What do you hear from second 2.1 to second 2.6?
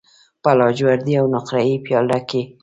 کې